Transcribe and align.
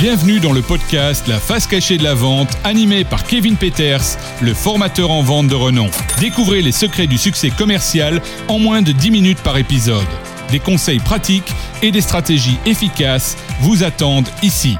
Bienvenue 0.00 0.40
dans 0.40 0.54
le 0.54 0.62
podcast 0.62 1.28
La 1.28 1.38
face 1.38 1.66
cachée 1.66 1.98
de 1.98 2.02
la 2.04 2.14
vente, 2.14 2.48
animé 2.64 3.04
par 3.04 3.22
Kevin 3.22 3.56
Peters, 3.56 4.16
le 4.40 4.54
formateur 4.54 5.10
en 5.10 5.22
vente 5.22 5.48
de 5.48 5.54
renom. 5.54 5.88
Découvrez 6.18 6.62
les 6.62 6.72
secrets 6.72 7.06
du 7.06 7.18
succès 7.18 7.50
commercial 7.50 8.22
en 8.48 8.58
moins 8.58 8.80
de 8.80 8.92
10 8.92 9.10
minutes 9.10 9.42
par 9.42 9.58
épisode. 9.58 10.06
Des 10.50 10.58
conseils 10.58 11.00
pratiques 11.00 11.52
et 11.82 11.90
des 11.90 12.00
stratégies 12.00 12.56
efficaces 12.64 13.36
vous 13.60 13.84
attendent 13.84 14.30
ici. 14.42 14.78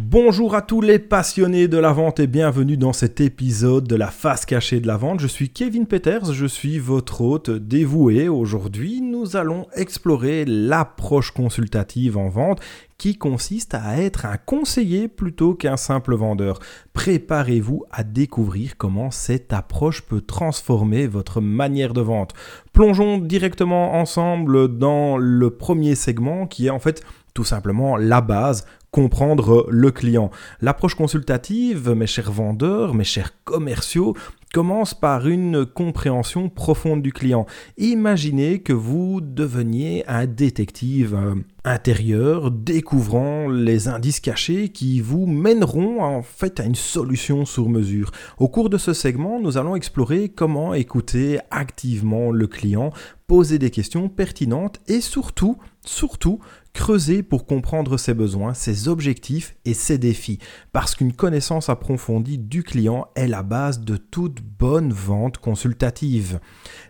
Bonjour 0.00 0.54
à 0.54 0.62
tous 0.62 0.80
les 0.80 0.98
passionnés 0.98 1.68
de 1.68 1.78
la 1.78 1.92
vente 1.92 2.20
et 2.20 2.26
bienvenue 2.26 2.76
dans 2.76 2.92
cet 2.92 3.20
épisode 3.20 3.86
de 3.86 3.96
la 3.96 4.08
face 4.08 4.46
cachée 4.46 4.80
de 4.80 4.86
la 4.86 4.96
vente. 4.96 5.20
Je 5.20 5.26
suis 5.26 5.50
Kevin 5.50 5.86
Peters, 5.86 6.32
je 6.32 6.46
suis 6.46 6.78
votre 6.78 7.20
hôte 7.20 7.50
dévoué. 7.50 8.28
Aujourd'hui, 8.28 9.00
allons 9.34 9.66
explorer 9.74 10.44
l'approche 10.44 11.30
consultative 11.30 12.16
en 12.16 12.28
vente 12.28 12.60
qui 12.98 13.16
consiste 13.16 13.74
à 13.74 14.00
être 14.00 14.26
un 14.26 14.36
conseiller 14.36 15.08
plutôt 15.08 15.54
qu'un 15.54 15.76
simple 15.76 16.14
vendeur. 16.14 16.60
Préparez-vous 16.92 17.84
à 17.90 18.04
découvrir 18.04 18.76
comment 18.76 19.10
cette 19.10 19.52
approche 19.52 20.02
peut 20.02 20.20
transformer 20.20 21.06
votre 21.06 21.40
manière 21.40 21.94
de 21.94 22.00
vente. 22.00 22.32
Plongeons 22.72 23.18
directement 23.18 23.94
ensemble 23.94 24.78
dans 24.78 25.16
le 25.16 25.50
premier 25.50 25.94
segment 25.94 26.46
qui 26.46 26.66
est 26.66 26.70
en 26.70 26.78
fait 26.78 27.02
tout 27.34 27.44
simplement 27.44 27.96
la 27.96 28.20
base 28.20 28.66
comprendre 28.92 29.66
le 29.70 29.90
client. 29.90 30.30
L'approche 30.60 30.94
consultative, 30.94 31.90
mes 31.90 32.06
chers 32.06 32.30
vendeurs, 32.30 32.94
mes 32.94 33.04
chers 33.04 33.32
commerciaux, 33.44 34.14
commence 34.52 34.94
par 34.94 35.26
une 35.26 35.64
compréhension 35.64 36.48
profonde 36.48 37.02
du 37.02 37.12
client. 37.12 37.46
Imaginez 37.78 38.60
que 38.60 38.72
vous 38.72 39.20
deveniez 39.20 40.04
un 40.06 40.26
détective 40.26 41.14
euh, 41.14 41.34
intérieur 41.64 42.50
découvrant 42.50 43.48
les 43.48 43.88
indices 43.88 44.20
cachés 44.20 44.68
qui 44.68 45.00
vous 45.00 45.26
mèneront 45.26 46.02
en 46.02 46.22
fait 46.22 46.60
à 46.60 46.64
une 46.64 46.74
solution 46.74 47.44
sur 47.44 47.68
mesure. 47.68 48.10
Au 48.38 48.48
cours 48.48 48.68
de 48.68 48.78
ce 48.78 48.92
segment, 48.92 49.40
nous 49.40 49.58
allons 49.58 49.76
explorer 49.76 50.28
comment 50.28 50.74
écouter 50.74 51.38
activement 51.50 52.30
le 52.30 52.46
client, 52.46 52.92
poser 53.26 53.58
des 53.58 53.70
questions 53.70 54.08
pertinentes 54.08 54.80
et 54.88 55.00
surtout, 55.00 55.56
surtout 55.84 56.40
creuser 56.72 57.22
pour 57.22 57.46
comprendre 57.46 57.96
ses 57.98 58.14
besoins, 58.14 58.54
ses 58.54 58.88
objectifs 58.88 59.54
et 59.64 59.74
ses 59.74 59.98
défis, 59.98 60.38
parce 60.72 60.94
qu'une 60.94 61.12
connaissance 61.12 61.68
approfondie 61.68 62.38
du 62.38 62.62
client 62.62 63.08
est 63.14 63.28
la 63.28 63.42
base 63.42 63.80
de 63.80 63.96
toute 63.96 64.40
bonne 64.40 64.92
vente 64.92 65.38
consultative. 65.38 66.40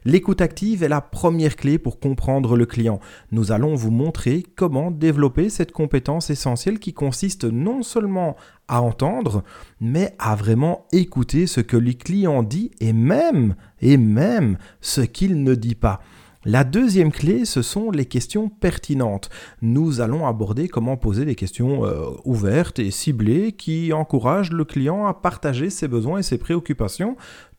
L'écoute 0.04 0.40
active 0.40 0.82
est 0.82 0.88
la 0.88 1.00
première 1.00 1.56
clé 1.56 1.78
pour 1.78 1.98
comprendre 1.98 2.56
le 2.56 2.66
client. 2.66 3.00
Nous 3.32 3.50
allons 3.52 3.74
vous 3.74 3.90
montrer 3.90 4.44
comment 4.56 4.90
développer 4.90 5.50
cette 5.50 5.72
compétence 5.72 6.30
essentielle 6.30 6.78
qui 6.78 6.94
consiste 6.94 7.44
non 7.44 7.82
seulement 7.82 8.36
à 8.68 8.80
entendre, 8.80 9.42
mais 9.80 10.14
à 10.18 10.36
vraiment 10.36 10.86
écouter 10.92 11.46
ce 11.46 11.60
que 11.60 11.76
le 11.76 11.92
client 11.92 12.42
dit 12.42 12.70
et 12.80 12.92
même, 12.92 13.56
et 13.80 13.96
même 13.96 14.56
ce 14.80 15.00
qu'il 15.00 15.42
ne 15.42 15.54
dit 15.54 15.74
pas. 15.74 16.00
La 16.44 16.64
deuxième 16.64 17.12
clé, 17.12 17.44
ce 17.44 17.62
sont 17.62 17.92
les 17.92 18.04
questions 18.04 18.48
pertinentes. 18.48 19.30
Nous 19.60 20.00
allons 20.00 20.26
aborder 20.26 20.68
comment 20.68 20.96
poser 20.96 21.24
des 21.24 21.36
questions 21.36 21.84
euh, 21.84 22.10
ouvertes 22.24 22.80
et 22.80 22.90
ciblées 22.90 23.52
qui 23.52 23.92
encouragent 23.92 24.50
le 24.50 24.64
client 24.64 25.06
à 25.06 25.14
partager 25.14 25.70
ses 25.70 25.86
besoins 25.86 26.18
et 26.18 26.22
ses 26.24 26.38
préoccupations 26.38 27.16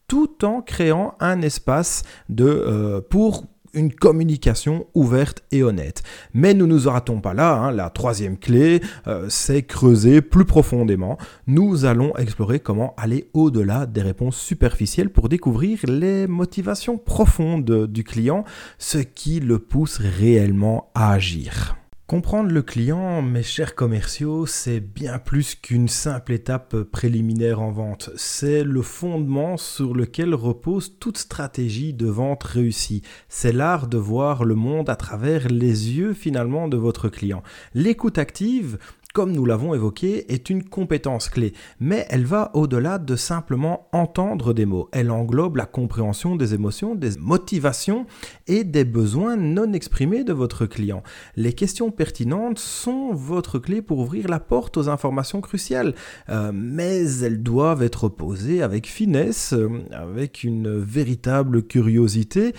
tout 0.08 0.44
en 0.44 0.62
créant 0.62 1.16
un 1.22 1.42
espace 1.42 2.03
de, 2.28 2.45
euh, 2.45 3.00
pour 3.02 3.45
une 3.73 3.93
communication 3.93 4.88
ouverte 4.93 5.43
et 5.52 5.63
honnête. 5.63 6.03
Mais 6.33 6.53
nous 6.53 6.67
ne 6.67 6.73
nous 6.73 6.89
arrêtons 6.89 7.21
pas 7.21 7.33
là. 7.33 7.53
Hein. 7.55 7.71
La 7.71 7.89
troisième 7.89 8.38
clé, 8.38 8.81
euh, 9.07 9.27
c'est 9.29 9.63
creuser 9.63 10.21
plus 10.21 10.45
profondément. 10.45 11.17
Nous 11.47 11.85
allons 11.85 12.16
explorer 12.17 12.59
comment 12.59 12.94
aller 12.97 13.29
au-delà 13.33 13.85
des 13.85 14.01
réponses 14.01 14.38
superficielles 14.38 15.09
pour 15.09 15.29
découvrir 15.29 15.79
les 15.88 16.28
motivations 16.28 16.97
profondes 16.97 17.88
du 17.88 18.03
client, 18.03 18.44
ce 18.78 18.97
qui 18.97 19.39
le 19.39 19.59
pousse 19.59 20.00
réellement 20.00 20.91
à 20.95 21.13
agir. 21.13 21.75
Comprendre 22.13 22.51
le 22.51 22.62
client, 22.62 23.24
mes 23.24 23.41
chers 23.41 23.74
commerciaux, 23.74 24.46
c'est 24.46 24.79
bien 24.79 25.18
plus 25.18 25.56
qu'une 25.56 25.88
simple 25.88 26.34
étape 26.34 26.84
préliminaire 26.84 27.59
en 27.59 27.72
vente. 27.72 28.12
C'est 28.18 28.63
le 28.63 28.84
fondement 28.84 29.57
sur 29.57 29.96
lequel 29.96 30.35
repose 30.35 31.00
toute 31.00 31.18
stratégie 31.18 31.91
de 31.91 32.06
vente 32.06 32.44
réussie. 32.44 33.01
C'est 33.29 33.51
l'art 33.51 33.88
de 33.88 33.97
voir 33.97 34.44
le 34.44 34.53
monde 34.53 34.91
à 34.91 34.96
travers 34.96 35.47
les 35.47 35.97
yeux 35.97 36.13
finalement 36.13 36.68
de 36.68 36.78
votre 36.78 37.09
client. 37.09 37.41
L'écoute 37.74 38.19
active, 38.19 38.78
comme 39.13 39.31
nous 39.31 39.46
l'avons 39.46 39.75
évoqué, 39.75 40.34
est 40.34 40.50
une 40.50 40.63
compétence 40.63 41.29
clé, 41.29 41.53
mais 41.79 42.07
elle 42.09 42.25
va 42.25 42.50
au-delà 42.56 42.97
de 42.97 43.16
simplement 43.16 43.88
entendre 43.91 44.53
des 44.53 44.66
mots. 44.66 44.90
Elle 44.91 45.12
englobe 45.12 45.56
la 45.56 45.68
compréhension 45.68 46.35
des 46.35 46.56
émotions, 46.56 46.96
des 46.96 47.12
motivations 47.19 48.07
et 48.47 48.63
des 48.63 48.85
besoins 48.85 49.38
non 49.38 49.72
exprimés 49.74 50.24
de 50.24 50.34
votre 50.34 50.66
client. 50.66 51.03
Les 51.35 51.53
questions 51.53 51.91
pertinentes 51.91 52.57
sont 52.57 53.13
votre 53.13 53.59
clé 53.59 53.84
pour 53.84 54.00
ouvrir 54.00 54.28
la 54.28 54.40
porte 54.40 54.78
aux 54.78 54.90
informations 54.90 55.41
cruciales, 55.41 55.94
euh, 56.30 56.51
mais 56.51 57.22
elles 57.22 57.44
doivent 57.44 57.84
être 57.84 58.09
posées 58.09 58.63
avec 58.63 58.88
finesse, 58.88 59.53
euh, 59.53 59.69
avec 59.91 60.44
une 60.44 60.80
véritable 60.80 61.62
curiosité 61.63 62.53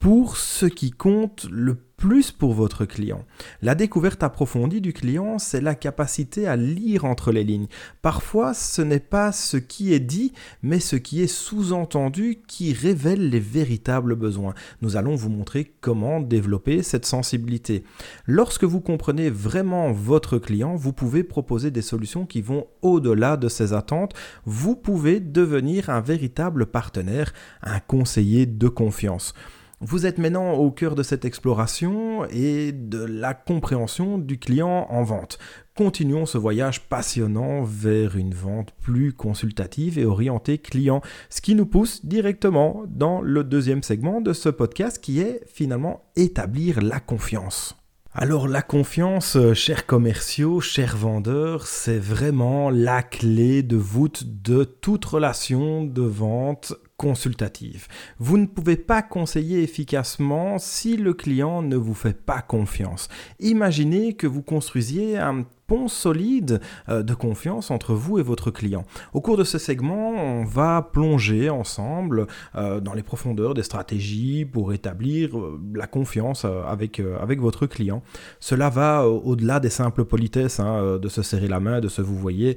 pour 0.00 0.38
ce 0.38 0.66
qui 0.66 0.90
compte 0.90 1.46
le 1.50 1.74
plus 1.74 1.89
pour 2.38 2.54
votre 2.54 2.86
client. 2.86 3.24
La 3.60 3.74
découverte 3.74 4.22
approfondie 4.22 4.80
du 4.80 4.94
client, 4.94 5.38
c'est 5.38 5.60
la 5.60 5.74
capacité 5.74 6.46
à 6.46 6.56
lire 6.56 7.04
entre 7.04 7.30
les 7.30 7.44
lignes. 7.44 7.66
Parfois, 8.00 8.54
ce 8.54 8.80
n'est 8.80 9.00
pas 9.00 9.32
ce 9.32 9.58
qui 9.58 9.92
est 9.92 10.00
dit, 10.00 10.32
mais 10.62 10.80
ce 10.80 10.96
qui 10.96 11.22
est 11.22 11.26
sous-entendu 11.26 12.38
qui 12.48 12.72
révèle 12.72 13.28
les 13.28 13.38
véritables 13.38 14.14
besoins. 14.14 14.54
Nous 14.80 14.96
allons 14.96 15.14
vous 15.14 15.28
montrer 15.28 15.72
comment 15.82 16.20
développer 16.20 16.82
cette 16.82 17.04
sensibilité. 17.04 17.84
Lorsque 18.26 18.64
vous 18.64 18.80
comprenez 18.80 19.28
vraiment 19.28 19.92
votre 19.92 20.38
client, 20.38 20.76
vous 20.76 20.94
pouvez 20.94 21.22
proposer 21.22 21.70
des 21.70 21.82
solutions 21.82 22.24
qui 22.24 22.40
vont 22.40 22.66
au-delà 22.80 23.36
de 23.36 23.48
ses 23.48 23.74
attentes. 23.74 24.14
Vous 24.46 24.74
pouvez 24.74 25.20
devenir 25.20 25.90
un 25.90 26.00
véritable 26.00 26.64
partenaire, 26.64 27.34
un 27.62 27.80
conseiller 27.80 28.46
de 28.46 28.68
confiance. 28.68 29.34
Vous 29.82 30.04
êtes 30.04 30.18
maintenant 30.18 30.52
au 30.52 30.70
cœur 30.70 30.94
de 30.94 31.02
cette 31.02 31.24
exploration 31.24 32.26
et 32.26 32.70
de 32.70 33.02
la 33.02 33.32
compréhension 33.32 34.18
du 34.18 34.38
client 34.38 34.86
en 34.90 35.02
vente. 35.04 35.38
Continuons 35.74 36.26
ce 36.26 36.36
voyage 36.36 36.82
passionnant 36.82 37.62
vers 37.62 38.14
une 38.18 38.34
vente 38.34 38.72
plus 38.82 39.14
consultative 39.14 39.98
et 39.98 40.04
orientée 40.04 40.58
client, 40.58 41.00
ce 41.30 41.40
qui 41.40 41.54
nous 41.54 41.64
pousse 41.64 42.04
directement 42.04 42.84
dans 42.88 43.22
le 43.22 43.42
deuxième 43.42 43.82
segment 43.82 44.20
de 44.20 44.34
ce 44.34 44.50
podcast 44.50 45.02
qui 45.02 45.20
est 45.20 45.40
finalement 45.46 46.02
établir 46.14 46.82
la 46.82 47.00
confiance. 47.00 47.74
Alors 48.12 48.48
la 48.48 48.60
confiance, 48.60 49.36
euh, 49.36 49.54
chers 49.54 49.86
commerciaux, 49.86 50.60
chers 50.60 50.96
vendeurs, 50.96 51.68
c'est 51.68 52.00
vraiment 52.00 52.68
la 52.68 53.04
clé 53.04 53.62
de 53.62 53.76
voûte 53.76 54.24
de 54.42 54.64
toute 54.64 55.04
relation 55.04 55.84
de 55.84 56.02
vente 56.02 56.74
consultative. 56.96 57.86
Vous 58.18 58.36
ne 58.36 58.46
pouvez 58.46 58.74
pas 58.76 59.02
conseiller 59.02 59.62
efficacement 59.62 60.58
si 60.58 60.96
le 60.96 61.14
client 61.14 61.62
ne 61.62 61.76
vous 61.76 61.94
fait 61.94 62.20
pas 62.20 62.42
confiance. 62.42 63.08
Imaginez 63.38 64.14
que 64.14 64.26
vous 64.26 64.42
construisiez 64.42 65.16
un 65.16 65.44
solide 65.88 66.60
euh, 66.88 67.02
de 67.02 67.14
confiance 67.14 67.70
entre 67.70 67.94
vous 67.94 68.18
et 68.18 68.22
votre 68.22 68.50
client. 68.50 68.84
Au 69.12 69.20
cours 69.20 69.36
de 69.36 69.44
ce 69.44 69.58
segment, 69.58 70.10
on 70.10 70.44
va 70.44 70.82
plonger 70.92 71.50
ensemble 71.50 72.26
euh, 72.56 72.80
dans 72.80 72.94
les 72.94 73.02
profondeurs 73.02 73.54
des 73.54 73.62
stratégies 73.62 74.44
pour 74.44 74.72
établir 74.72 75.38
euh, 75.38 75.60
la 75.74 75.86
confiance 75.86 76.44
avec, 76.44 77.00
avec 77.20 77.40
votre 77.40 77.66
client. 77.66 78.02
Cela 78.40 78.70
va 78.70 79.06
au-delà 79.06 79.60
des 79.60 79.70
simples 79.70 80.04
politesses, 80.04 80.60
hein, 80.60 80.98
de 81.00 81.08
se 81.08 81.22
serrer 81.22 81.48
la 81.48 81.60
main, 81.60 81.80
de 81.80 81.88
se 81.88 82.02
vous 82.02 82.16
voyez. 82.16 82.56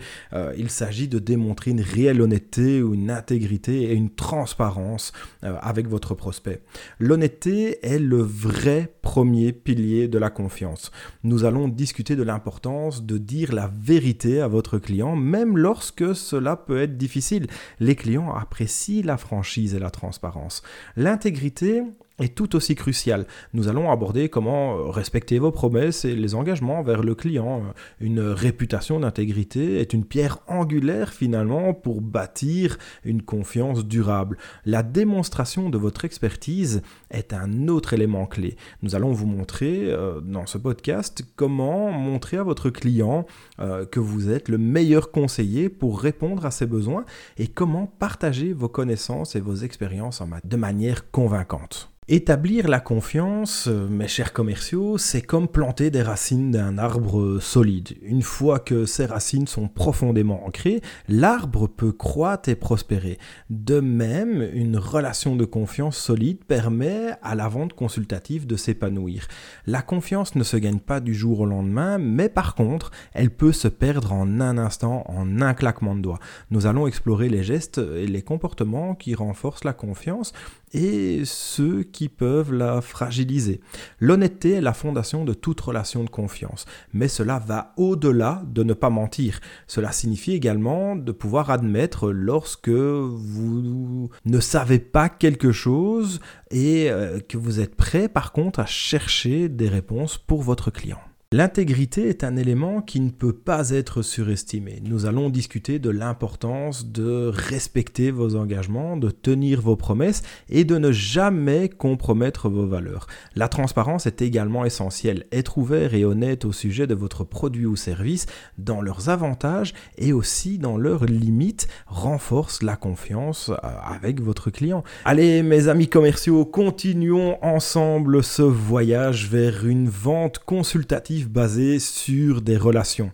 il 0.57 0.69
s'agit 0.69 1.07
de 1.07 1.19
démontrer 1.19 1.71
une 1.71 1.81
réelle 1.81 2.21
honnêteté 2.21 2.77
une 2.77 3.11
intégrité 3.11 3.83
et 3.83 3.93
une 3.93 4.09
transparence 4.09 5.11
avec 5.41 5.87
votre 5.87 6.15
prospect. 6.15 6.61
L'honnêteté 6.99 7.85
est 7.85 7.99
le 7.99 8.21
vrai 8.21 8.93
premier 9.01 9.51
pilier 9.51 10.07
de 10.07 10.17
la 10.17 10.29
confiance. 10.29 10.91
Nous 11.23 11.45
allons 11.45 11.67
discuter 11.67 12.15
de 12.15 12.23
l'importance 12.23 13.02
de 13.05 13.17
dire 13.17 13.53
la 13.53 13.69
vérité 13.73 14.41
à 14.41 14.47
votre 14.47 14.77
client, 14.77 15.15
même 15.15 15.57
lorsque 15.57 16.15
cela 16.15 16.55
peut 16.55 16.81
être 16.81 16.97
difficile. 16.97 17.47
Les 17.79 17.95
clients 17.95 18.33
apprécient 18.33 19.05
la 19.05 19.17
franchise 19.17 19.75
et 19.75 19.79
la 19.79 19.89
transparence. 19.89 20.61
L'intégrité 20.95 21.83
est 22.19 22.35
tout 22.35 22.55
aussi 22.55 22.75
crucial. 22.75 23.25
Nous 23.53 23.67
allons 23.67 23.91
aborder 23.91 24.29
comment 24.29 24.77
euh, 24.77 24.89
respecter 24.89 25.39
vos 25.39 25.51
promesses 25.51 26.05
et 26.05 26.15
les 26.15 26.35
engagements 26.35 26.83
vers 26.83 27.01
le 27.01 27.15
client. 27.15 27.63
Une 27.99 28.19
réputation 28.19 28.99
d'intégrité 28.99 29.79
est 29.79 29.93
une 29.93 30.05
pierre 30.05 30.39
angulaire 30.47 31.11
finalement 31.11 31.73
pour 31.73 32.01
bâtir 32.01 32.77
une 33.03 33.23
confiance 33.23 33.85
durable. 33.85 34.37
La 34.65 34.83
démonstration 34.83 35.69
de 35.69 35.77
votre 35.77 36.05
expertise 36.05 36.81
est 37.09 37.33
un 37.33 37.67
autre 37.67 37.93
élément 37.93 38.27
clé. 38.27 38.57
Nous 38.83 38.95
allons 38.95 39.11
vous 39.11 39.27
montrer 39.27 39.91
euh, 39.91 40.21
dans 40.21 40.45
ce 40.45 40.57
podcast 40.57 41.23
comment 41.35 41.91
montrer 41.91 42.37
à 42.37 42.43
votre 42.43 42.69
client 42.69 43.25
euh, 43.59 43.85
que 43.85 43.99
vous 43.99 44.29
êtes 44.29 44.49
le 44.49 44.59
meilleur 44.59 45.11
conseiller 45.11 45.69
pour 45.69 45.99
répondre 45.99 46.45
à 46.45 46.51
ses 46.51 46.67
besoins 46.67 47.05
et 47.37 47.47
comment 47.47 47.87
partager 47.87 48.53
vos 48.53 48.69
connaissances 48.69 49.35
et 49.35 49.39
vos 49.39 49.55
expériences 49.55 50.21
de 50.43 50.57
manière 50.57 51.09
convaincante. 51.11 51.89
Établir 52.15 52.67
la 52.67 52.79
confiance, 52.79 53.67
euh, 53.67 53.87
mes 53.87 54.07
chers 54.07 54.33
commerciaux, 54.33 54.99
c'est 54.99 55.23
comme 55.23 55.47
planter 55.47 55.89
des 55.89 56.03
racines 56.03 56.51
d'un 56.51 56.77
arbre 56.77 57.39
solide. 57.39 57.97
Une 58.03 58.21
fois 58.21 58.59
que 58.59 58.85
ces 58.85 59.07
racines 59.07 59.47
sont 59.47 59.67
profondément 59.67 60.45
ancrées, 60.45 60.81
l'arbre 61.09 61.65
peut 61.65 61.91
croître 61.91 62.49
et 62.49 62.55
prospérer. 62.55 63.17
De 63.49 63.79
même, 63.79 64.47
une 64.53 64.77
relation 64.77 65.35
de 65.35 65.43
confiance 65.43 65.97
solide 65.97 66.45
permet 66.45 67.13
à 67.23 67.33
la 67.33 67.47
vente 67.47 67.73
consultative 67.73 68.45
de 68.45 68.57
s'épanouir. 68.57 69.27
La 69.65 69.81
confiance 69.81 70.35
ne 70.35 70.43
se 70.43 70.57
gagne 70.57 70.81
pas 70.81 70.99
du 70.99 71.15
jour 71.15 71.39
au 71.39 71.45
lendemain, 71.47 71.97
mais 71.97 72.29
par 72.29 72.53
contre, 72.53 72.91
elle 73.13 73.31
peut 73.31 73.53
se 73.53 73.67
perdre 73.67 74.13
en 74.13 74.39
un 74.39 74.59
instant, 74.59 75.03
en 75.07 75.41
un 75.41 75.55
claquement 75.55 75.95
de 75.95 76.01
doigts. 76.01 76.19
Nous 76.51 76.67
allons 76.67 76.85
explorer 76.85 77.29
les 77.29 77.41
gestes 77.41 77.79
et 77.79 78.05
les 78.05 78.21
comportements 78.21 78.93
qui 78.93 79.15
renforcent 79.15 79.63
la 79.63 79.73
confiance 79.73 80.31
et 80.73 81.21
ceux 81.25 81.83
qui 81.93 82.09
peuvent 82.09 82.51
la 82.51 82.81
fragiliser. 82.81 83.61
L'honnêteté 83.99 84.51
est 84.53 84.61
la 84.61 84.73
fondation 84.73 85.23
de 85.23 85.33
toute 85.33 85.61
relation 85.61 86.03
de 86.03 86.09
confiance, 86.09 86.65
mais 86.91 87.07
cela 87.07 87.39
va 87.39 87.73
au-delà 87.77 88.43
de 88.47 88.63
ne 88.63 88.73
pas 88.73 88.89
mentir. 88.89 89.39
Cela 89.67 89.93
signifie 89.93 90.33
également 90.33 90.97
de 90.97 91.11
pouvoir 91.13 91.49
admettre 91.49 92.11
lorsque 92.11 92.67
vous 92.67 94.09
ne 94.25 94.39
savez 94.41 94.79
pas 94.79 95.07
quelque 95.07 95.53
chose 95.53 96.19
et 96.51 96.91
euh, 96.91 97.19
que 97.21 97.37
vous 97.37 97.61
êtes 97.61 97.75
prêt 97.75 98.09
par 98.09 98.33
contre 98.33 98.59
à 98.59 98.65
chercher 98.65 99.47
des 99.47 99.69
réponses 99.69 100.17
pour 100.17 100.41
votre 100.41 100.71
client. 100.71 100.99
L'intégrité 101.33 102.09
est 102.09 102.23
un 102.23 102.37
élément 102.37 102.83
qui 102.83 102.99
ne 102.99 103.09
peut 103.09 103.33
pas 103.33 103.71
être 103.71 104.03
surestimé. 104.03 104.83
Nous 104.83 105.07
allons 105.07 105.31
discuter 105.31 105.79
de 105.79 105.89
l'importance 105.89 106.85
de 106.85 107.31
respecter 107.33 108.11
vos 108.11 108.35
engagements, 108.35 108.97
de 108.97 109.09
tenir 109.09 109.59
vos 109.59 109.75
promesses 109.75 110.21
et 110.47 110.63
de 110.63 110.77
ne 110.77 110.91
jamais 110.91 111.69
compromettre 111.69 112.49
vos 112.49 112.67
valeurs. 112.67 113.07
La 113.35 113.47
transparence 113.47 114.05
est 114.05 114.21
également 114.21 114.63
essentielle. 114.63 115.25
Être 115.31 115.57
ouvert 115.57 115.95
et 115.95 116.05
honnête 116.05 116.45
au 116.45 116.51
sujet 116.51 116.85
de 116.85 116.93
votre 116.93 117.23
produit 117.23 117.65
ou 117.65 117.75
service 117.75 118.27
dans 118.59 118.81
leurs 118.81 119.09
avantages 119.09 119.73
et 119.97 120.13
aussi 120.13 120.59
dans 120.59 120.77
leurs 120.77 121.05
limites 121.05 121.67
renforce 121.87 122.61
la 122.61 122.75
confiance 122.75 123.49
euh, 123.49 123.55
avec 123.83 124.21
votre 124.21 124.51
client. 124.51 124.83
Allez 125.03 125.41
mes 125.41 125.67
amis 125.67 125.87
commerciaux, 125.87 126.45
continuons 126.45 127.43
ensemble 127.43 128.23
ce 128.23 128.43
voyage 128.43 129.27
vers 129.27 129.65
une 129.65 129.89
vente 129.89 130.37
consultative 130.37 131.22
basé 131.29 131.79
sur 131.79 132.41
des 132.41 132.57
relations. 132.57 133.11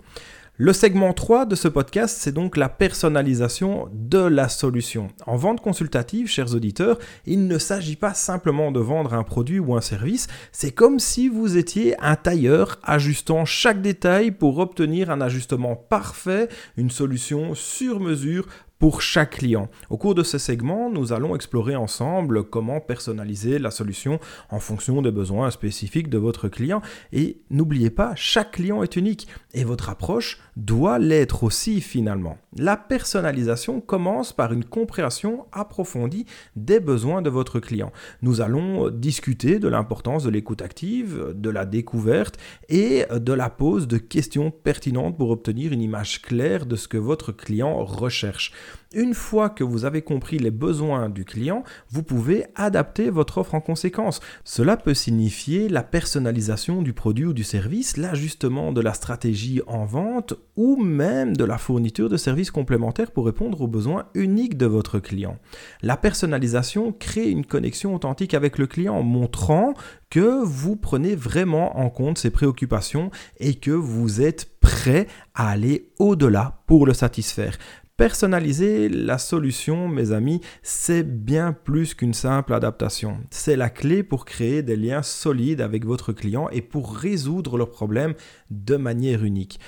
Le 0.62 0.74
segment 0.74 1.14
3 1.14 1.46
de 1.46 1.56
ce 1.56 1.70
podcast, 1.70 2.18
c'est 2.20 2.34
donc 2.34 2.58
la 2.58 2.68
personnalisation 2.68 3.88
de 3.94 4.20
la 4.20 4.50
solution. 4.50 5.08
En 5.26 5.38
vente 5.38 5.62
consultative, 5.62 6.28
chers 6.28 6.54
auditeurs, 6.54 7.00
il 7.26 7.48
ne 7.48 7.58
s'agit 7.58 7.96
pas 7.96 8.14
simplement 8.14 8.70
de 8.74 8.82
vendre 8.82 9.14
un 9.14 9.24
produit 9.24 9.60
ou 9.60 9.78
un 9.78 9.80
service, 9.82 10.28
c'est 10.52 10.72
comme 10.72 11.00
si 11.00 11.30
vous 11.30 11.56
étiez 11.56 11.98
un 12.02 12.18
tailleur 12.18 12.78
ajustant 12.84 13.46
chaque 13.46 13.82
détail 13.82 14.32
pour 14.32 14.58
obtenir 14.58 15.10
un 15.12 15.22
ajustement 15.22 15.78
parfait, 15.78 16.50
une 16.76 16.92
solution 16.92 17.56
sur 17.56 18.02
mesure 18.02 18.46
pour 18.80 19.02
chaque 19.02 19.32
client. 19.32 19.70
Au 19.90 19.98
cours 19.98 20.16
de 20.16 20.24
ce 20.24 20.38
segment, 20.38 20.90
nous 20.90 21.12
allons 21.12 21.36
explorer 21.36 21.76
ensemble 21.76 22.46
comment 22.46 22.80
personnaliser 22.80 23.60
la 23.60 23.72
solution 23.72 24.20
en 24.50 24.62
fonction 24.62 25.02
des 25.02 25.12
besoins 25.12 25.52
spécifiques 25.52 26.10
de 26.10 26.18
votre 26.18 26.48
client. 26.48 26.82
Et 27.12 27.42
n'oubliez 27.50 27.90
pas, 27.90 28.14
chaque 28.16 28.54
client 28.54 28.82
est 28.82 28.96
unique 28.96 29.28
et 29.54 29.66
votre 29.66 29.90
approche 29.90 30.40
doit 30.56 30.98
l'être 30.98 31.44
aussi 31.44 31.82
finalement. 31.82 32.38
La 32.56 32.78
personnalisation 32.78 33.82
commence 33.82 34.32
par 34.32 34.54
une 34.54 34.64
compréhension 34.64 35.46
approfondie 35.52 36.26
des 36.56 36.80
besoins 36.80 37.22
de 37.22 37.30
votre 37.30 37.60
client. 37.60 37.92
Nous 38.22 38.40
allons 38.40 38.90
discuter 38.90 39.60
de 39.60 39.68
l'importance 39.68 40.24
de 40.24 40.30
l'écoute 40.30 40.62
active, 40.62 41.34
de 41.36 41.50
la 41.50 41.66
découverte 41.66 42.38
et 42.70 43.06
de 43.14 43.34
la 43.34 43.50
pose 43.50 43.90
de 43.90 43.98
questions 43.98 44.52
pertinentes 44.52 45.18
pour 45.18 45.32
obtenir 45.32 45.74
une 45.74 45.82
image 45.82 46.22
claire 46.22 46.66
de 46.66 46.78
ce 46.78 46.88
que 46.88 46.98
votre 46.98 47.34
client 47.34 47.84
recherche. 47.84 48.54
Une 48.94 49.14
fois 49.14 49.50
que 49.50 49.64
vous 49.64 49.86
avez 49.86 50.02
compris 50.02 50.40
les 50.40 50.50
besoins 50.50 51.10
du 51.10 51.24
client, 51.24 51.64
vous 51.92 52.02
pouvez 52.02 52.46
adapter 52.56 53.10
votre 53.12 53.38
offre 53.38 53.54
en 53.54 53.62
conséquence. 53.62 54.20
Cela 54.44 54.78
peut 54.78 54.96
signifier 54.96 55.70
la 55.70 55.84
personnalisation 55.84 56.82
du 56.82 56.94
produit 56.94 57.26
ou 57.26 57.34
du 57.34 57.44
service, 57.44 57.98
l'ajustement 57.98 58.72
de 58.72 58.82
la 58.82 58.94
stratégie 58.94 59.62
en 59.68 59.86
vente 59.86 60.34
ou 60.56 60.76
même 60.76 61.38
de 61.38 61.44
la 61.44 61.58
fourniture 61.58 62.10
de 62.10 62.18
services 62.18 62.52
complémentaires 62.52 63.12
pour 63.12 63.26
répondre 63.26 63.62
aux 63.62 63.68
besoins 63.68 64.08
uniques 64.16 64.58
de 64.58 64.66
votre 64.66 65.00
client. 65.00 65.38
La 65.84 65.96
personnalisation 65.96 66.92
crée 66.92 67.30
une 67.30 67.46
connexion 67.46 67.94
authentique 67.94 68.34
avec 68.34 68.58
le 68.58 68.68
client, 68.68 69.04
montrant 69.04 69.74
que 70.10 70.44
vous 70.44 70.76
prenez 70.76 71.16
vraiment 71.16 71.78
en 71.78 71.90
compte 71.90 72.18
ses 72.18 72.32
préoccupations 72.32 73.12
et 73.40 73.54
que 73.54 73.72
vous 73.72 74.22
êtes 74.22 74.60
prêt 74.60 75.08
à 75.36 75.50
aller 75.50 75.92
au-delà 76.00 76.62
pour 76.66 76.86
le 76.86 76.94
satisfaire. 76.94 77.58
Personnaliser 78.00 78.88
la 78.88 79.18
solution, 79.18 79.90
mes 79.90 80.14
amis, 80.14 80.40
c'est 80.64 81.04
bien 81.04 81.52
plus 81.52 81.96
qu'une 81.96 82.14
simple 82.14 82.54
adaptation. 82.54 83.18
C'est 83.30 83.58
la 83.58 83.70
clé 83.70 84.04
pour 84.04 84.24
créer 84.24 84.64
des 84.64 84.78
liens 84.78 85.04
solides 85.04 85.60
avec 85.60 85.86
votre 85.86 86.14
client 86.14 86.48
et 86.50 86.62
pour 86.62 86.96
résoudre 86.96 87.58
leurs 87.58 87.72
problèmes 87.72 88.14
de 88.52 88.78
manière 88.78 89.26
unique. 89.26 89.60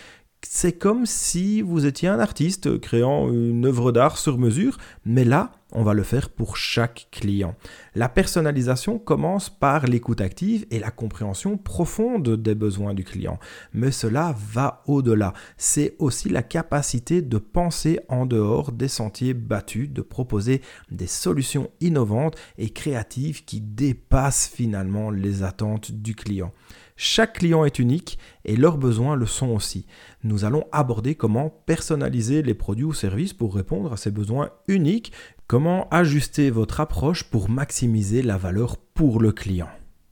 C'est 0.43 0.73
comme 0.73 1.05
si 1.05 1.61
vous 1.61 1.85
étiez 1.85 2.09
un 2.09 2.19
artiste 2.19 2.79
créant 2.79 3.31
une 3.31 3.65
œuvre 3.65 3.91
d'art 3.91 4.17
sur 4.17 4.39
mesure, 4.39 4.77
mais 5.05 5.23
là, 5.23 5.51
on 5.71 5.83
va 5.83 5.93
le 5.93 6.03
faire 6.03 6.29
pour 6.29 6.57
chaque 6.57 7.07
client. 7.11 7.55
La 7.95 8.09
personnalisation 8.09 8.97
commence 8.97 9.49
par 9.49 9.85
l'écoute 9.85 10.19
active 10.19 10.65
et 10.71 10.79
la 10.79 10.91
compréhension 10.91 11.57
profonde 11.57 12.41
des 12.41 12.55
besoins 12.55 12.93
du 12.93 13.03
client. 13.03 13.39
Mais 13.73 13.91
cela 13.91 14.35
va 14.51 14.83
au-delà. 14.87 15.33
C'est 15.57 15.95
aussi 15.99 16.27
la 16.27 16.43
capacité 16.43 17.21
de 17.21 17.37
penser 17.37 17.99
en 18.09 18.25
dehors 18.25 18.71
des 18.71 18.89
sentiers 18.89 19.33
battus, 19.33 19.89
de 19.89 20.01
proposer 20.01 20.61
des 20.89 21.07
solutions 21.07 21.69
innovantes 21.79 22.35
et 22.57 22.71
créatives 22.71 23.45
qui 23.45 23.61
dépassent 23.61 24.51
finalement 24.53 25.11
les 25.11 25.43
attentes 25.43 25.91
du 25.91 26.15
client. 26.15 26.51
Chaque 27.03 27.39
client 27.39 27.65
est 27.65 27.79
unique 27.79 28.19
et 28.45 28.55
leurs 28.55 28.77
besoins 28.77 29.15
le 29.15 29.25
sont 29.25 29.49
aussi. 29.55 29.87
Nous 30.23 30.45
allons 30.45 30.65
aborder 30.71 31.15
comment 31.15 31.49
personnaliser 31.49 32.43
les 32.43 32.53
produits 32.53 32.85
ou 32.85 32.93
services 32.93 33.33
pour 33.33 33.55
répondre 33.55 33.91
à 33.91 33.97
ces 33.97 34.11
besoins 34.11 34.51
uniques 34.67 35.11
Comment 35.47 35.89
ajuster 35.89 36.51
votre 36.51 36.79
approche 36.79 37.23
pour 37.23 37.49
maximiser 37.49 38.21
la 38.21 38.37
valeur 38.37 38.77
pour 38.77 39.19
le 39.19 39.31
client 39.31 39.69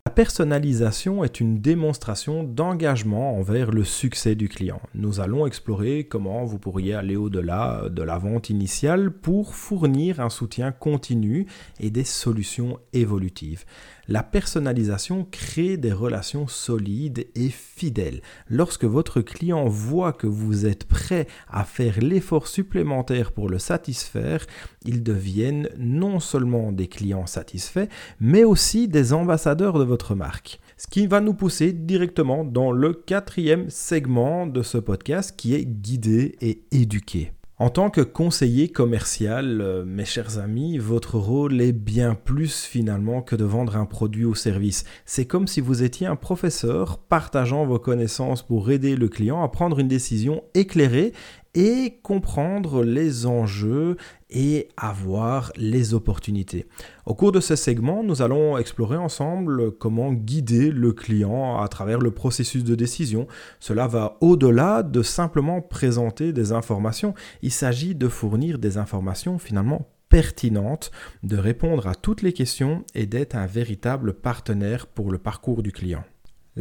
la 0.10 0.16
personnalisation 0.16 1.24
est 1.24 1.40
une 1.40 1.62
démonstration 1.62 2.44
d'engagement 2.44 3.38
envers 3.38 3.70
le 3.70 3.84
succès 3.84 4.34
du 4.34 4.50
client. 4.50 4.82
Nous 4.96 5.20
allons 5.20 5.46
explorer 5.46 6.06
comment 6.06 6.46
vous 6.46 6.58
pourriez 6.58 6.96
aller 6.96 7.16
au-delà 7.16 7.84
de 7.92 8.02
la 8.02 8.18
vente 8.18 8.50
initiale 8.50 9.12
pour 9.12 9.54
fournir 9.54 10.20
un 10.20 10.32
soutien 10.32 10.72
continu 10.72 11.46
et 11.80 11.92
des 11.92 12.06
solutions 12.06 12.80
évolutives. 12.92 13.66
La 14.12 14.24
personnalisation 14.24 15.28
crée 15.30 15.78
des 15.78 15.94
relations 15.94 16.48
solides 16.48 17.28
et 17.36 17.50
fidèles. 17.50 18.22
Lorsque 18.50 18.86
votre 18.86 19.22
client 19.22 19.68
voit 19.68 20.14
que 20.14 20.26
vous 20.26 20.66
êtes 20.66 20.86
prêt 20.86 21.28
à 21.48 21.64
faire 21.64 22.00
l'effort 22.02 22.48
supplémentaire 22.48 23.32
pour 23.32 23.50
le 23.50 23.60
satisfaire, 23.60 24.48
ils 24.84 25.04
deviennent 25.04 25.70
non 25.78 26.20
seulement 26.20 26.72
des 26.72 26.88
clients 26.88 27.28
satisfaits, 27.28 27.88
mais 28.20 28.44
aussi 28.44 28.88
des 28.88 29.14
ambassadeurs 29.14 29.78
de 29.78 29.84
votre 29.84 30.16
marque. 30.16 30.60
Ce 30.76 30.88
qui 30.88 31.06
va 31.06 31.22
nous 31.22 31.36
pousser 31.36 31.72
directement 31.72 32.44
dans 32.44 32.72
le 32.72 32.94
quatrième 32.94 33.70
segment 33.70 34.48
de 34.48 34.64
ce 34.64 34.80
podcast 34.80 35.36
qui 35.38 35.54
est 35.54 35.66
guider 35.66 36.36
et 36.42 36.64
éduquer. 36.72 37.32
En 37.62 37.70
tant 37.70 37.90
que 37.90 38.00
conseiller 38.00 38.70
commercial, 38.70 39.60
euh, 39.60 39.84
mes 39.84 40.06
chers 40.06 40.40
amis, 40.40 40.78
votre 40.78 41.18
rôle 41.18 41.60
est 41.60 41.74
bien 41.74 42.16
plus 42.16 42.64
finalement 42.64 43.22
que 43.22 43.36
de 43.36 43.44
vendre 43.44 43.76
un 43.76 43.86
produit 43.86 44.24
ou 44.24 44.34
service. 44.34 44.86
C'est 45.04 45.26
comme 45.26 45.46
si 45.46 45.60
vous 45.60 45.84
étiez 45.84 46.08
un 46.08 46.16
professeur 46.16 47.00
partageant 47.00 47.66
vos 47.66 47.78
connaissances 47.78 48.44
pour 48.44 48.72
aider 48.72 48.96
le 48.96 49.10
client 49.10 49.44
à 49.44 49.50
prendre 49.50 49.80
une 49.80 49.90
décision 49.90 50.42
éclairée 50.54 51.12
et 51.56 52.00
comprendre 52.04 52.84
les 52.84 53.26
enjeux 53.26 53.98
et 54.30 54.68
avoir 54.78 55.52
les 55.56 55.94
opportunités. 55.94 56.68
Au 57.06 57.16
cours 57.16 57.32
de 57.32 57.40
ce 57.40 57.56
segment, 57.56 58.04
nous 58.04 58.22
allons 58.22 58.58
explorer 58.58 58.98
ensemble 58.98 59.72
comment 59.72 60.14
guider 60.14 60.72
le 60.72 60.94
client 60.94 61.60
à 61.60 61.68
travers 61.68 62.00
le 62.00 62.12
processus 62.12 62.64
de 62.64 62.76
décision. 62.76 63.28
Cela 63.60 63.88
va 63.88 64.18
au-delà 64.22 64.84
de 64.84 65.02
simplement 65.02 65.62
présenter 65.62 66.34
des 66.34 66.52
informations. 66.52 67.14
Il 67.42 67.52
s'agit 67.52 67.96
de 67.96 68.08
fournir 68.08 68.60
des 68.60 68.78
informations 68.78 69.40
finalement 69.40 69.88
pertinentes, 70.10 70.92
de 71.24 71.38
répondre 71.38 71.88
à 71.88 71.96
toutes 71.96 72.22
les 72.22 72.34
questions 72.34 72.84
et 72.96 73.06
d'être 73.06 73.36
un 73.36 73.46
véritable 73.46 74.14
partenaire 74.14 74.88
pour 74.88 75.12
le 75.12 75.18
parcours 75.18 75.64
du 75.64 75.72
client. 75.72 76.04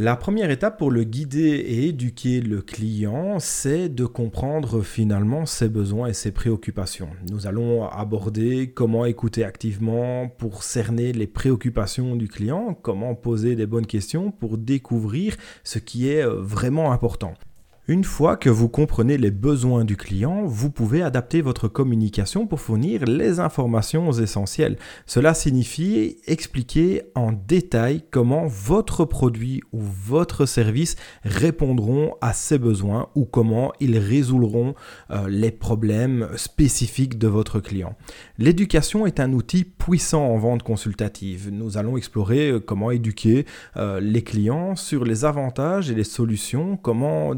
La 0.01 0.15
première 0.15 0.53
étape 0.53 0.79
pour 0.79 0.93
le 0.93 1.03
guider 1.03 1.41
et 1.41 1.89
éduquer 1.89 2.41
le 2.41 2.63
client, 2.63 3.41
c'est 3.41 3.89
de 3.89 4.07
comprendre 4.07 4.81
finalement 4.81 5.45
ses 5.45 5.69
besoins 5.69 6.07
et 6.07 6.13
ses 6.13 6.31
préoccupations. 6.31 7.09
Nous 7.29 7.49
allons 7.49 7.85
aborder 7.89 8.71
comment 8.71 9.07
écouter 9.07 9.43
activement 9.43 10.29
pour 10.29 10.63
cerner 10.63 11.13
les 11.13 11.27
préoccupations 11.27 12.15
du 12.15 12.29
client, 12.29 12.79
comment 12.81 13.17
poser 13.17 13.57
des 13.57 13.67
bonnes 13.67 13.87
questions 13.87 14.31
pour 14.31 14.57
découvrir 14.57 15.35
ce 15.65 15.81
qui 15.81 16.09
est 16.09 16.25
vraiment 16.25 16.93
important. 16.93 17.35
Une 17.91 18.05
fois 18.05 18.37
que 18.37 18.51
vous 18.51 18.69
comprenez 18.69 19.17
les 19.17 19.31
besoins 19.31 19.87
du 19.87 19.97
client, 19.97 20.45
vous 20.45 20.69
pouvez 20.69 21.01
adapter 21.01 21.41
votre 21.41 21.69
communication 21.69 22.47
pour 22.47 22.61
fournir 22.61 23.07
les 23.07 23.41
informations 23.41 24.13
essentielles. 24.13 24.77
Cela 25.07 25.33
signifie 25.33 26.19
expliquer 26.27 27.05
en 27.15 27.33
détail 27.33 28.03
comment 28.11 28.47
votre 28.47 29.07
produit 29.07 29.63
ou 29.73 29.81
votre 29.81 30.45
service 30.45 30.97
répondront 31.25 32.15
à 32.21 32.35
ces 32.35 32.59
besoins 32.59 33.09
ou 33.15 33.25
comment 33.25 33.73
ils 33.81 33.97
résoudront 33.97 34.75
euh, 35.11 35.27
les 35.27 35.51
problèmes 35.51 36.29
spécifiques 36.37 37.17
de 37.17 37.29
votre 37.29 37.59
client. 37.59 37.97
L'éducation 38.37 39.07
est 39.07 39.19
un 39.19 39.33
outil 39.33 39.65
puissant 39.65 40.27
en 40.27 40.37
vente 40.37 40.63
consultative. 40.63 41.49
Nous 41.51 41.79
allons 41.79 41.97
explorer 41.97 42.51
euh, 42.51 42.61
comment 42.61 42.91
éduquer 42.91 43.47
euh, 43.79 43.99
les 43.99 44.21
clients 44.21 44.77
sur 44.77 45.07
les 45.07 45.25
avantages 45.25 45.91
et 45.91 45.95
les 45.95 46.05
solutions, 46.05 46.77
comment 46.77 47.35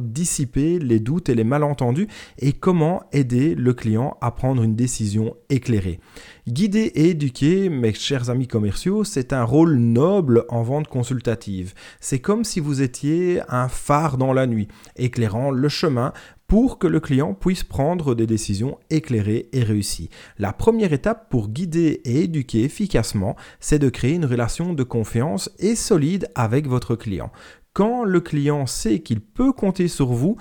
les 0.55 1.01
doutes 1.01 1.29
et 1.29 1.35
les 1.35 1.45
malentendus 1.45 2.09
et 2.39 2.53
comment 2.53 3.03
aider 3.13 3.55
le 3.55 3.75
client 3.75 4.17
à 4.21 4.31
prendre 4.31 4.63
une 4.63 4.77
décision 4.77 5.35
éclairée. 5.49 6.01
Guider 6.49 6.93
et 6.95 7.11
éduquer, 7.11 7.69
mes 7.69 7.93
chers 7.93 8.31
amis 8.31 8.49
commerciaux, 8.49 9.05
c'est 9.05 9.33
un 9.33 9.45
rôle 9.45 9.77
noble 9.77 10.45
en 10.49 10.63
vente 10.63 10.89
consultative. 10.89 11.75
C'est 12.01 12.19
comme 12.19 12.45
si 12.45 12.61
vous 12.61 12.83
étiez 12.83 13.41
un 13.49 13.69
phare 13.69 14.17
dans 14.17 14.33
la 14.33 14.47
nuit, 14.47 14.69
éclairant 14.97 15.51
le 15.51 15.69
chemin 15.69 16.13
pour 16.51 16.81
que 16.81 16.89
le 16.89 16.99
client 16.99 17.33
puisse 17.33 17.63
prendre 17.63 18.17
des 18.17 18.27
décisions 18.27 18.77
éclairées 18.91 19.49
et 19.53 19.63
réussies. 19.63 20.11
La 20.37 20.53
première 20.53 20.93
étape 20.93 21.31
pour 21.31 21.49
guider 21.49 22.01
et 22.05 22.25
éduquer 22.25 22.65
efficacement, 22.65 23.37
c'est 23.61 23.79
de 23.79 23.89
créer 23.89 24.15
une 24.15 24.25
relation 24.25 24.73
de 24.73 24.83
confiance 24.83 25.49
et 25.61 25.77
solide 25.77 26.29
avec 26.35 26.67
votre 26.67 26.97
client. 26.97 27.31
Quand 27.73 28.05
le 28.05 28.21
client 28.21 28.67
sait 28.67 29.01
qu'il 29.01 29.21
peut 29.21 29.53
compter 29.53 29.89
sur 29.89 30.09
vous, 30.09 30.37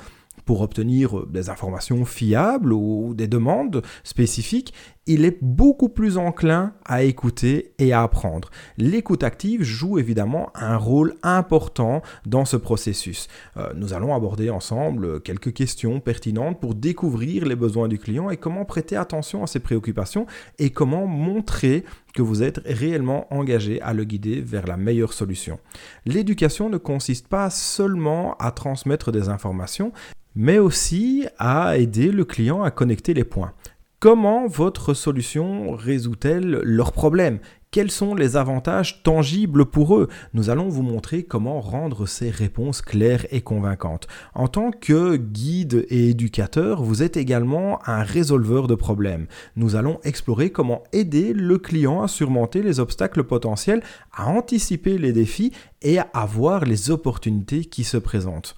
pour 0.46 0.62
obtenir 0.62 1.28
des 1.28 1.52
informations 1.52 2.06
fiables 2.06 2.74
ou 2.74 3.14
des 3.14 3.28
demandes 3.28 3.84
spécifiques, 4.04 4.74
il 5.10 5.26
est 5.26 5.40
beaucoup 5.42 5.90
plus 5.90 6.20
enclin 6.20 6.74
à 6.86 7.02
écouter 7.02 7.74
et 7.80 7.94
à 7.94 8.04
apprendre. 8.04 8.52
L'écoute 8.78 9.24
active 9.24 9.64
joue 9.64 9.98
évidemment 9.98 10.52
un 10.54 10.78
rôle 10.78 11.16
important 11.24 12.04
dans 12.28 12.46
ce 12.46 12.58
processus. 12.58 13.28
Euh, 13.58 13.74
nous 13.76 13.94
allons 13.94 14.14
aborder 14.14 14.52
ensemble 14.52 15.20
quelques 15.22 15.52
questions 15.52 16.00
pertinentes 16.00 16.60
pour 16.60 16.76
découvrir 16.76 17.46
les 17.48 17.56
besoins 17.56 17.88
du 17.88 17.98
client 17.98 18.30
et 18.30 18.38
comment 18.38 18.66
prêter 18.66 18.96
attention 18.96 19.42
à 19.42 19.48
ses 19.48 19.60
préoccupations 19.60 20.28
et 20.60 20.70
comment 20.70 21.08
montrer 21.08 21.86
que 22.14 22.22
vous 22.22 22.44
êtes 22.44 22.62
réellement 22.66 23.26
engagé 23.34 23.82
à 23.82 23.94
le 23.94 24.04
guider 24.04 24.42
vers 24.42 24.68
la 24.68 24.78
meilleure 24.78 25.14
solution. 25.14 25.60
L'éducation 26.06 26.70
ne 26.70 26.78
consiste 26.78 27.28
pas 27.28 27.50
seulement 27.50 28.36
à 28.38 28.52
transmettre 28.52 29.12
des 29.12 29.28
informations, 29.28 29.92
mais 30.36 30.60
aussi 30.60 31.26
à 31.40 31.78
aider 31.78 32.12
le 32.12 32.26
client 32.26 32.62
à 32.62 32.70
connecter 32.70 33.16
les 33.16 33.24
points. 33.24 33.54
Comment 34.02 34.48
votre 34.48 34.94
solution 34.94 35.74
résout-elle 35.74 36.62
leurs 36.64 36.94
problèmes? 36.94 37.40
Quels 37.70 37.92
sont 37.92 38.16
les 38.16 38.38
avantages 38.38 39.04
tangibles 39.04 39.66
pour 39.66 39.98
eux? 39.98 40.08
Nous 40.34 40.50
allons 40.50 40.70
vous 40.70 40.84
montrer 40.84 41.24
comment 41.24 41.60
rendre 41.60 42.06
ces 42.06 42.30
réponses 42.30 42.82
claires 42.82 43.26
et 43.32 43.42
convaincantes. 43.42 44.08
En 44.34 44.48
tant 44.48 44.72
que 44.72 45.18
guide 45.18 45.86
et 45.90 46.12
éducateur, 46.12 46.82
vous 46.82 47.04
êtes 47.04 47.18
également 47.18 47.86
un 47.90 48.04
résolveur 48.04 48.68
de 48.68 48.76
problèmes. 48.76 49.28
Nous 49.58 49.76
allons 49.76 50.00
explorer 50.06 50.50
comment 50.50 50.82
aider 50.94 51.34
le 51.34 51.58
client 51.58 52.02
à 52.02 52.08
surmonter 52.08 52.62
les 52.62 52.80
obstacles 52.80 53.26
potentiels, 53.26 53.84
à 54.16 54.30
anticiper 54.30 54.98
les 54.98 55.12
défis 55.12 55.52
et 55.82 56.00
à 56.00 56.08
avoir 56.14 56.64
les 56.64 56.90
opportunités 56.90 57.66
qui 57.66 57.84
se 57.84 57.98
présentent. 57.98 58.56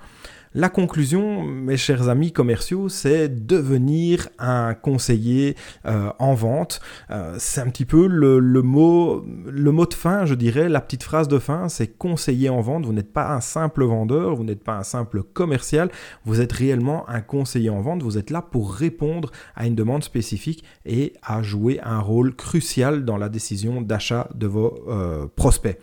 La 0.54 0.68
conclusion, 0.68 1.44
mes 1.44 1.78
chers 1.78 2.10
amis 2.10 2.34
commerciaux, 2.34 2.90
c'est 2.90 3.30
devenir 3.30 4.28
un 4.38 4.74
conseiller 4.74 5.56
euh, 5.86 6.12
en 6.20 6.34
vente. 6.34 6.82
Euh, 7.10 7.38
c'est 7.40 7.62
un 7.62 7.70
petit 7.70 7.86
peu 7.86 8.06
le, 8.06 8.62
mot, 8.62 9.26
le 9.48 9.72
mot 9.72 9.86
de 9.86 9.94
fin, 9.94 10.26
je 10.26 10.36
dirais, 10.36 10.68
la 10.68 10.82
petite 10.82 11.04
phrase 11.04 11.30
de 11.30 11.40
fin, 11.40 11.70
c'est 11.70 11.88
conseiller 11.88 12.50
en 12.50 12.60
vente. 12.60 12.86
Vous 12.86 12.92
n'êtes 12.92 13.14
pas 13.14 13.34
un 13.34 13.40
simple 13.40 13.86
vendeur, 13.86 14.36
vous 14.36 14.44
n'êtes 14.44 14.62
pas 14.62 14.76
un 14.76 14.84
simple 14.84 15.24
commercial, 15.24 15.90
vous 16.26 16.42
êtes 16.42 16.52
réellement 16.52 17.08
un 17.08 17.22
conseiller 17.22 17.70
en 17.70 17.80
vente. 17.80 18.04
Vous 18.04 18.18
êtes 18.18 18.30
là 18.30 18.42
pour 18.42 18.74
répondre 18.74 19.32
à 19.56 19.68
une 19.68 19.76
demande 19.76 20.04
spécifique 20.04 20.66
et 20.86 21.14
à 21.24 21.42
jouer 21.42 21.80
un 21.82 22.00
rôle 22.00 22.36
crucial 22.36 23.06
dans 23.06 23.16
la 23.16 23.30
décision 23.30 23.80
d'achat 23.80 24.28
de 24.36 24.48
vos 24.48 24.84
euh, 24.90 25.28
prospects. 25.34 25.80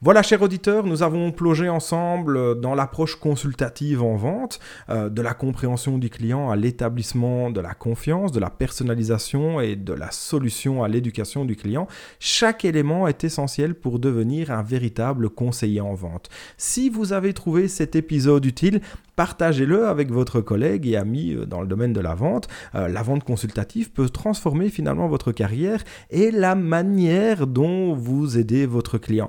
Voilà, 0.00 0.22
chers 0.22 0.42
auditeurs, 0.42 0.86
nous 0.86 1.02
avons 1.02 1.32
plongé 1.32 1.68
ensemble 1.68 2.60
dans 2.60 2.76
l'approche 2.76 3.16
consultative 3.16 4.00
en 4.00 4.14
vente, 4.14 4.60
euh, 4.90 5.08
de 5.08 5.20
la 5.20 5.34
compréhension 5.34 5.98
du 5.98 6.08
client 6.08 6.50
à 6.50 6.54
l'établissement 6.54 7.50
de 7.50 7.60
la 7.60 7.74
confiance, 7.74 8.30
de 8.30 8.38
la 8.38 8.48
personnalisation 8.48 9.60
et 9.60 9.74
de 9.74 9.92
la 9.92 10.12
solution 10.12 10.84
à 10.84 10.88
l'éducation 10.88 11.44
du 11.44 11.56
client. 11.56 11.88
Chaque 12.20 12.64
élément 12.64 13.08
est 13.08 13.24
essentiel 13.24 13.74
pour 13.74 13.98
devenir 13.98 14.52
un 14.52 14.62
véritable 14.62 15.30
conseiller 15.30 15.80
en 15.80 15.94
vente. 15.94 16.28
Si 16.56 16.90
vous 16.90 17.12
avez 17.12 17.32
trouvé 17.32 17.66
cet 17.66 17.96
épisode 17.96 18.44
utile, 18.44 18.80
partagez-le 19.16 19.88
avec 19.88 20.12
votre 20.12 20.40
collègue 20.40 20.86
et 20.86 20.96
ami 20.96 21.34
euh, 21.34 21.44
dans 21.44 21.60
le 21.60 21.66
domaine 21.66 21.92
de 21.92 22.00
la 22.00 22.14
vente. 22.14 22.46
Euh, 22.76 22.86
la 22.86 23.02
vente 23.02 23.24
consultative 23.24 23.90
peut 23.90 24.08
transformer 24.08 24.68
finalement 24.68 25.08
votre 25.08 25.32
carrière 25.32 25.82
et 26.10 26.30
la 26.30 26.54
manière 26.54 27.48
dont 27.48 27.94
vous 27.94 28.38
aidez 28.38 28.64
votre 28.64 28.96
client. 28.96 29.28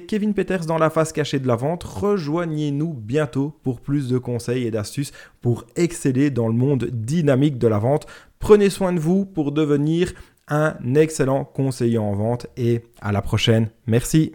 Kevin 0.00 0.34
Peters 0.34 0.66
dans 0.66 0.78
la 0.78 0.90
face 0.90 1.12
cachée 1.12 1.38
de 1.38 1.46
la 1.46 1.56
vente. 1.56 1.84
Rejoignez-nous 1.84 2.92
bientôt 2.92 3.58
pour 3.62 3.80
plus 3.80 4.08
de 4.08 4.18
conseils 4.18 4.66
et 4.66 4.70
d'astuces 4.70 5.12
pour 5.40 5.64
exceller 5.76 6.30
dans 6.30 6.48
le 6.48 6.54
monde 6.54 6.88
dynamique 6.92 7.58
de 7.58 7.68
la 7.68 7.78
vente. 7.78 8.06
Prenez 8.38 8.70
soin 8.70 8.92
de 8.92 9.00
vous 9.00 9.24
pour 9.24 9.52
devenir 9.52 10.12
un 10.48 10.74
excellent 10.94 11.44
conseiller 11.44 11.98
en 11.98 12.12
vente 12.14 12.46
et 12.56 12.82
à 13.00 13.12
la 13.12 13.22
prochaine. 13.22 13.68
Merci. 13.86 14.32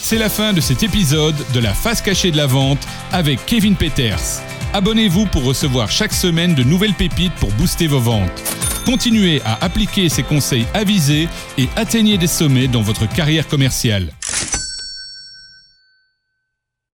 C'est 0.00 0.18
la 0.18 0.28
fin 0.28 0.52
de 0.52 0.60
cet 0.60 0.82
épisode 0.82 1.36
de 1.52 1.60
la 1.60 1.74
face 1.74 2.00
cachée 2.00 2.30
de 2.30 2.36
la 2.36 2.46
vente 2.46 2.86
avec 3.12 3.44
Kevin 3.46 3.76
Peters. 3.76 4.40
Abonnez-vous 4.72 5.26
pour 5.26 5.44
recevoir 5.44 5.90
chaque 5.90 6.12
semaine 6.12 6.54
de 6.54 6.62
nouvelles 6.62 6.94
pépites 6.94 7.34
pour 7.34 7.50
booster 7.52 7.86
vos 7.86 8.00
ventes. 8.00 8.30
Continuez 8.86 9.42
à 9.44 9.62
appliquer 9.62 10.08
ces 10.08 10.22
conseils 10.22 10.66
avisés 10.72 11.28
et 11.58 11.68
atteignez 11.76 12.16
des 12.16 12.26
sommets 12.26 12.68
dans 12.68 12.80
votre 12.80 13.06
carrière 13.06 13.46
commerciale. 13.46 14.12